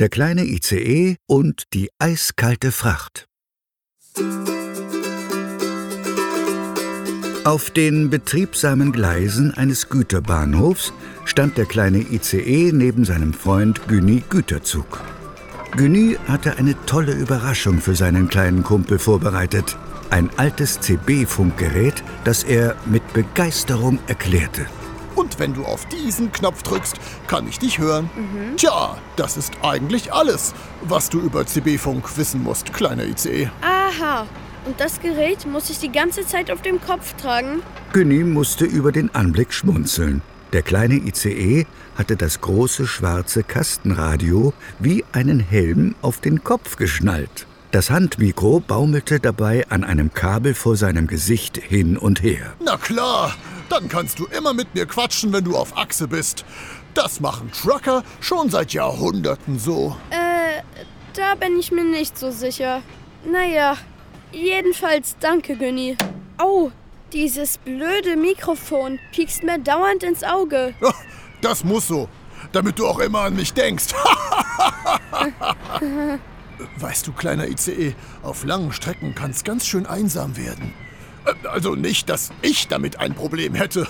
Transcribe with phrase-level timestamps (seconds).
[0.00, 3.26] Der kleine ICE und die eiskalte Fracht.
[7.42, 10.92] Auf den betriebsamen Gleisen eines Güterbahnhofs
[11.24, 15.00] stand der kleine ICE neben seinem Freund Günni Güterzug.
[15.76, 19.76] Günni hatte eine tolle Überraschung für seinen kleinen Kumpel vorbereitet.
[20.10, 24.66] Ein altes CB-Funkgerät, das er mit Begeisterung erklärte.
[25.38, 26.96] Und wenn du auf diesen Knopf drückst,
[27.28, 28.10] kann ich dich hören.
[28.56, 30.52] Tja, das ist eigentlich alles,
[30.82, 33.48] was du über CB-Funk wissen musst, kleiner ICE.
[33.60, 34.26] Aha.
[34.66, 37.62] Und das Gerät muss ich die ganze Zeit auf dem Kopf tragen?
[37.92, 40.22] Günni musste über den Anblick schmunzeln.
[40.52, 41.66] Der kleine ICE
[41.96, 47.46] hatte das große schwarze Kastenradio wie einen Helm auf den Kopf geschnallt.
[47.70, 52.54] Das Handmikro baumelte dabei an einem Kabel vor seinem Gesicht hin und her.
[52.64, 53.36] Na klar,
[53.68, 56.44] dann kannst du immer mit mir quatschen, wenn du auf Achse bist.
[56.94, 59.96] Das machen Trucker schon seit Jahrhunderten so.
[60.10, 60.62] Äh,
[61.14, 62.82] da bin ich mir nicht so sicher.
[63.24, 63.76] Naja,
[64.32, 65.96] jedenfalls danke, Günni.
[66.38, 66.70] Au,
[67.12, 70.74] dieses blöde Mikrofon piekst mir dauernd ins Auge.
[70.80, 70.92] Ja,
[71.40, 72.08] Das muss so,
[72.52, 73.86] damit du auch immer an mich denkst.
[76.78, 80.74] weißt du, kleiner ICE, auf langen Strecken kann es ganz schön einsam werden.
[81.50, 83.86] Also nicht, dass ich damit ein Problem hätte.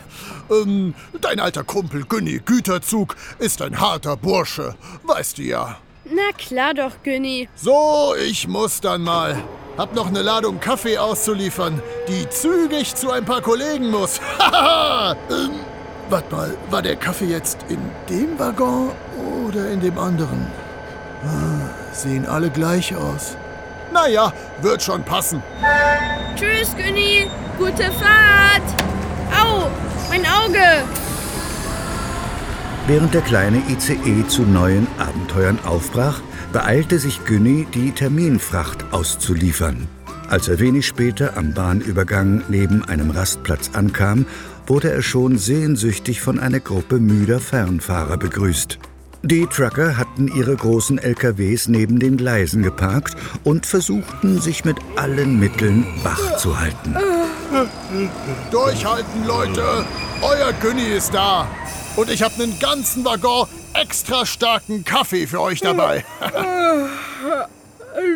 [0.50, 5.78] ähm, dein alter Kumpel Günni Güterzug ist ein harter Bursche, weißt du ja.
[6.04, 7.48] Na klar doch, Günni.
[7.54, 9.42] So, ich muss dann mal.
[9.78, 14.20] Hab noch eine Ladung Kaffee auszuliefern, die zügig zu ein paar Kollegen muss.
[15.30, 15.60] ähm,
[16.10, 17.78] warte mal, war der Kaffee jetzt in
[18.10, 18.90] dem Waggon
[19.46, 20.46] oder in dem anderen?
[21.24, 23.36] Ah, sehen alle gleich aus.
[23.92, 25.42] Naja, wird schon passen.
[26.36, 27.26] Tschüss, Günni.
[27.58, 28.62] Gute Fahrt.
[29.30, 29.68] Au,
[30.08, 30.84] mein Auge.
[32.86, 36.20] Während der kleine ICE zu neuen Abenteuern aufbrach,
[36.52, 39.88] beeilte sich Günni, die Terminfracht auszuliefern.
[40.28, 44.26] Als er wenig später am Bahnübergang neben einem Rastplatz ankam,
[44.66, 48.78] wurde er schon sehnsüchtig von einer Gruppe müder Fernfahrer begrüßt.
[49.24, 55.38] Die Trucker hatten ihre großen LKWs neben den Gleisen geparkt und versuchten, sich mit allen
[55.38, 56.96] Mitteln wach zu halten.
[58.50, 59.86] Durchhalten, Leute!
[60.22, 61.46] Euer Günni ist da.
[61.94, 66.04] Und ich habe einen ganzen Waggon extra starken Kaffee für euch dabei.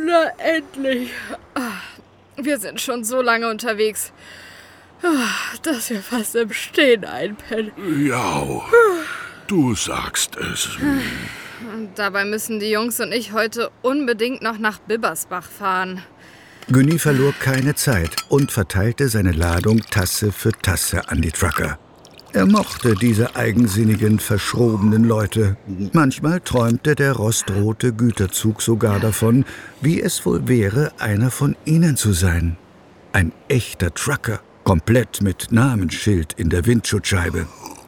[0.06, 1.10] Na endlich.
[1.54, 1.82] Ah,
[2.36, 4.10] Wir sind schon so lange unterwegs,
[5.02, 5.08] ah,
[5.62, 7.70] dass wir fast im Stehen einpennen.
[8.06, 8.42] Ja,
[9.46, 10.76] du sagst es.
[11.74, 16.02] Und dabei müssen die Jungs und ich heute unbedingt noch nach Bibbersbach fahren.
[16.68, 21.78] Günni verlor keine Zeit und verteilte seine Ladung Tasse für Tasse an die Trucker.
[22.32, 25.56] Er mochte diese eigensinnigen, verschrobenen Leute.
[25.92, 29.46] Manchmal träumte der rostrote Güterzug sogar davon,
[29.80, 32.58] wie es wohl wäre, einer von ihnen zu sein.
[33.12, 37.46] Ein echter Trucker, komplett mit Namensschild in der Windschutzscheibe.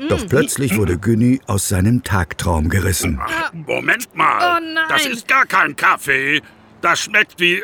[0.09, 3.21] Doch plötzlich wurde Günni aus seinem Tagtraum gerissen.
[3.21, 4.57] Ach, Moment mal.
[4.59, 4.85] Oh nein.
[4.89, 6.41] Das ist gar kein Kaffee.
[6.81, 7.63] Das schmeckt wie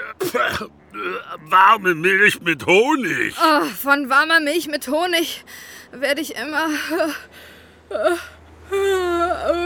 [1.49, 3.35] warme Milch mit Honig.
[3.41, 5.45] Oh, von warmer Milch mit Honig
[5.93, 6.69] werde ich immer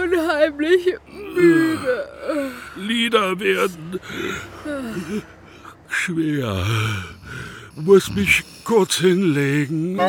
[0.03, 0.95] unheimlich
[1.35, 2.09] müde.
[2.77, 4.01] Lieder werden
[5.89, 6.67] schwer.
[7.85, 10.01] Muss mich kurz hinlegen.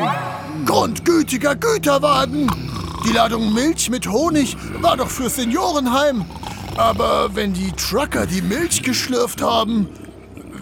[0.66, 2.50] Grundgütiger Güterwagen!
[3.06, 6.26] Die Ladung Milch mit Honig war doch fürs Seniorenheim.
[6.78, 9.88] Aber wenn die Trucker die Milch geschlürft haben,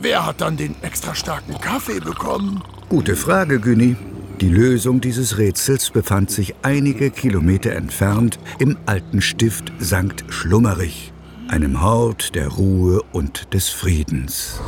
[0.02, 2.62] wer hat dann den extra starken Kaffee bekommen?
[2.90, 3.96] Gute Frage, Günni.
[4.42, 10.26] Die Lösung dieses Rätsels befand sich einige Kilometer entfernt im alten Stift St.
[10.30, 11.14] Schlummerich,
[11.48, 14.60] einem Hort der Ruhe und des Friedens.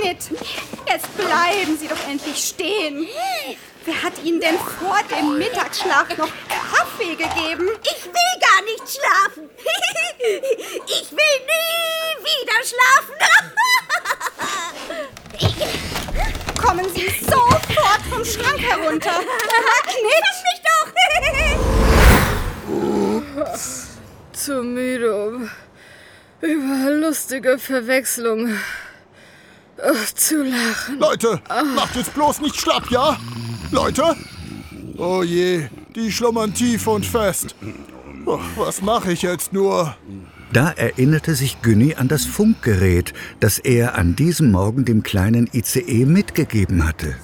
[0.00, 0.30] Knitt,
[0.86, 3.08] jetzt bleiben Sie doch endlich stehen.
[3.84, 7.68] Wer hat Ihnen denn vor dem Mittagsschlaf noch Kaffee gegeben?
[7.82, 9.50] Ich will gar nicht schlafen.
[10.86, 13.14] Ich will nie wieder schlafen.
[16.60, 19.20] Kommen Sie sofort vom Schrank herunter.
[19.82, 20.88] Lass mich doch.
[24.32, 25.50] Zu müde, um
[26.40, 28.58] über lustige Verwechslung
[29.78, 30.98] äh, zu lachen.
[30.98, 31.40] Leute,
[31.74, 33.18] macht jetzt bloß nicht schlapp, ja?
[33.70, 34.16] Leute?
[34.96, 37.54] Oh je, die schlummern tief und fest.
[38.26, 39.96] Oh, was mache ich jetzt nur?
[40.52, 46.04] Da erinnerte sich Günni an das Funkgerät, das er an diesem Morgen dem kleinen ICE
[46.06, 47.16] mitgegeben hatte.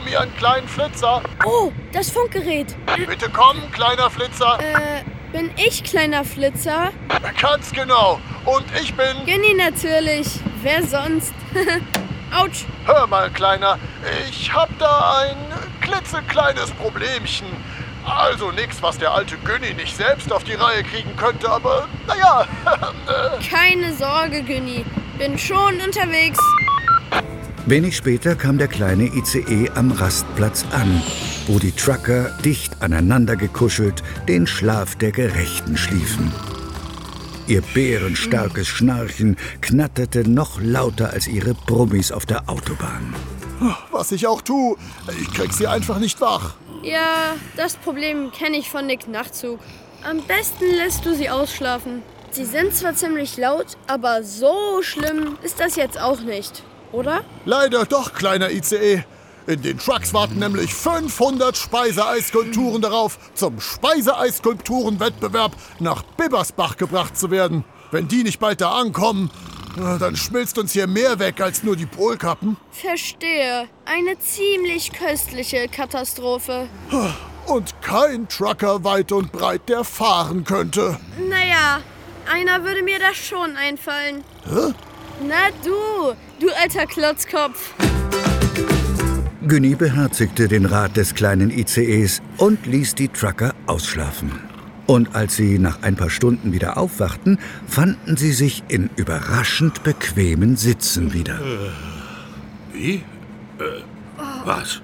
[0.00, 1.22] Brummi einen kleinen Flitzer.
[1.44, 2.76] Oh, das Funkgerät.
[3.08, 4.58] Bitte kommen, kleiner Flitzer.
[4.60, 6.92] Äh, bin ich kleiner Flitzer?
[7.40, 8.20] Ganz genau.
[8.44, 9.24] Und ich bin...
[9.26, 10.40] Ginny natürlich.
[10.62, 11.32] Wer sonst?
[12.36, 12.64] Autsch.
[12.86, 13.78] Hör mal, Kleiner,
[14.28, 15.36] ich hab da ein
[15.80, 17.46] klitzekleines Problemchen.
[18.04, 22.46] Also nichts, was der alte Günni nicht selbst auf die Reihe kriegen könnte, aber naja.
[23.50, 24.84] Keine Sorge, Günni.
[25.18, 26.38] Bin schon unterwegs.
[27.66, 31.02] Wenig später kam der kleine ICE am Rastplatz an,
[31.46, 36.32] wo die Trucker dicht aneinander gekuschelt den Schlaf der Gerechten schliefen.
[37.50, 43.12] Ihr bärenstarkes Schnarchen knatterte noch lauter als ihre Brummis auf der Autobahn.
[43.90, 44.76] was ich auch tu,
[45.20, 46.54] ich krieg sie einfach nicht wach.
[46.84, 49.58] Ja, das Problem kenne ich von Nick Nachtzug.
[50.08, 52.02] Am besten lässt du sie ausschlafen.
[52.30, 56.62] Sie sind zwar ziemlich laut, aber so schlimm ist das jetzt auch nicht,
[56.92, 57.24] oder?
[57.46, 59.02] Leider doch, kleiner ICE.
[59.46, 67.64] In den Trucks warten nämlich 500 Speiseeisskulpturen darauf, zum Speiseeisskulpturenwettbewerb nach Bibbersbach gebracht zu werden.
[67.90, 69.30] Wenn die nicht bald da ankommen,
[69.76, 72.56] dann schmilzt uns hier mehr weg als nur die Polkappen.
[72.70, 73.68] Verstehe.
[73.84, 76.68] Eine ziemlich köstliche Katastrophe.
[77.46, 81.00] Und kein Trucker weit und breit, der fahren könnte.
[81.28, 81.80] Naja,
[82.30, 84.22] einer würde mir das schon einfallen.
[84.46, 87.72] Na du, du alter Klotzkopf.
[89.46, 94.32] Günni beherzigte den Rat des kleinen ICEs und ließ die Trucker ausschlafen.
[94.86, 100.56] Und als sie nach ein paar Stunden wieder aufwachten, fanden sie sich in überraschend bequemen
[100.56, 101.40] Sitzen wieder.
[102.72, 102.96] Wie?
[103.58, 103.82] Äh,
[104.44, 104.82] was?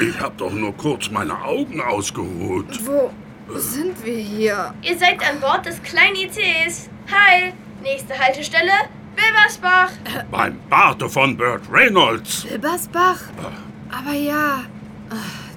[0.00, 2.80] Ich hab doch nur kurz meine Augen ausgeruht.
[2.84, 3.12] Wo
[3.56, 4.74] sind wir hier?
[4.82, 6.88] Ihr seid an Bord des kleinen ICEs.
[7.12, 7.52] Hi,
[7.82, 8.72] nächste Haltestelle,
[9.14, 9.92] Wilmersbach.
[10.32, 12.44] Beim Barte von Burt Reynolds.
[12.50, 13.20] Wilbersbach?
[13.96, 14.64] Aber ja,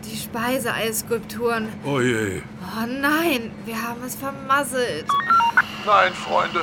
[0.06, 1.68] die Speiseeisskulpturen.
[1.84, 2.42] Oh je.
[2.62, 5.06] Oh nein, wir haben es vermasselt.
[5.86, 6.62] Nein, Freunde,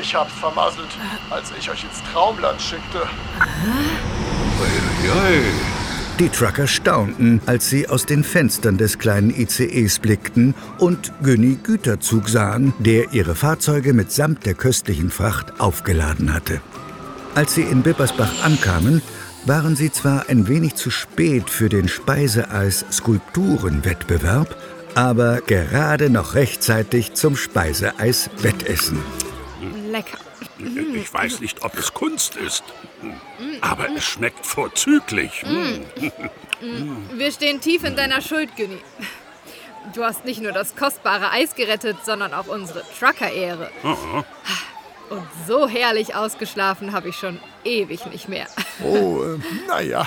[0.00, 0.88] ich hab's vermasselt,
[1.30, 3.02] als ich euch ins Traumland schickte.
[4.60, 5.42] Uiuiui.
[6.18, 12.28] Die Trucker staunten, als sie aus den Fenstern des kleinen ICEs blickten und Günni Güterzug
[12.28, 16.60] sahen, der ihre Fahrzeuge mitsamt der köstlichen Fracht aufgeladen hatte.
[17.34, 19.02] Als sie in Bippersbach ankamen,
[19.46, 24.56] waren sie zwar ein wenig zu spät für den Speiseeis-Skulpturenwettbewerb,
[24.94, 29.00] aber gerade noch rechtzeitig zum Speiseeis-Wettessen.
[29.90, 30.18] Lecker.
[30.94, 32.62] Ich weiß nicht, ob es Kunst ist,
[33.60, 35.44] aber es schmeckt vorzüglich.
[37.12, 38.78] Wir stehen tief in deiner Schuld, Günni.
[39.92, 43.70] Du hast nicht nur das kostbare Eis gerettet, sondern auch unsere Trucker-Ehre.
[45.10, 48.46] Und so herrlich ausgeschlafen habe ich schon ewig nicht mehr.
[48.82, 50.06] Oh, äh, naja.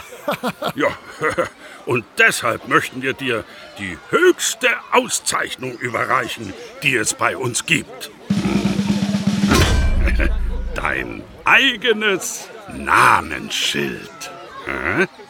[0.75, 0.89] Ja,
[1.85, 3.43] und deshalb möchten wir dir
[3.79, 8.11] die höchste Auszeichnung überreichen, die es bei uns gibt.
[10.75, 14.31] Dein eigenes Namensschild.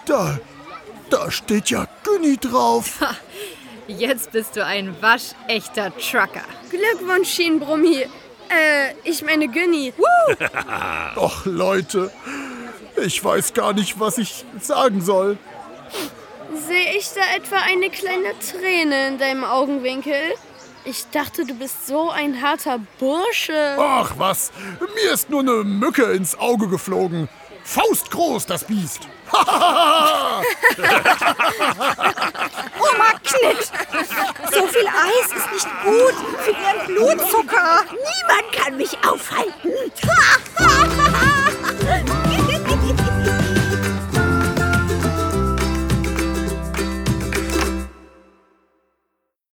[0.06, 0.40] Da,
[1.10, 3.00] da steht ja Günni drauf.
[3.88, 6.44] Jetzt bist du ein waschechter Trucker.
[6.70, 8.08] Glückwunsch, Schienenbrummi.
[8.50, 9.94] Äh, ich meine Günni.
[11.16, 12.12] Och, Leute,
[12.96, 15.38] ich weiß gar nicht, was ich sagen soll.
[16.68, 20.34] Sehe ich da etwa eine kleine Träne in deinem Augenwinkel?
[20.86, 23.76] Ich dachte, du bist so ein harter Bursche.
[23.78, 24.52] Ach was,
[24.96, 27.28] mir ist nur eine Mücke ins Auge geflogen.
[27.66, 29.02] Faustgroß, das Biest.
[29.34, 30.44] Oma
[33.22, 33.72] Knitt!
[34.54, 37.84] So viel Eis ist nicht gut für Ihren Blutzucker.
[38.88, 39.52] Mich aufhalten.
[39.52, 39.57] Ha!